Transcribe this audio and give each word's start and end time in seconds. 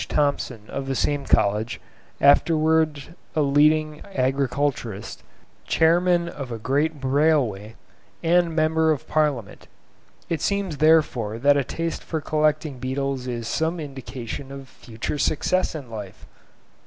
Thompson 0.09 0.61
of 0.67 0.87
the 0.87 0.95
same 0.95 1.25
College, 1.25 1.79
afterwards 2.19 3.09
a 3.35 3.41
leading 3.43 4.01
agriculturist, 4.15 5.21
chairman 5.67 6.27
of 6.27 6.51
a 6.51 6.57
great 6.57 6.91
railway, 7.03 7.75
and 8.23 8.55
Member 8.55 8.89
of 8.91 9.07
Parliament. 9.07 9.67
It 10.27 10.41
seems 10.41 10.77
therefore 10.77 11.37
that 11.37 11.55
a 11.55 11.63
taste 11.63 12.03
for 12.03 12.19
collecting 12.19 12.79
beetles 12.79 13.27
is 13.27 13.47
some 13.47 13.79
indication 13.79 14.51
of 14.51 14.67
future 14.69 15.19
success 15.19 15.75
in 15.75 15.91
life! 15.91 16.25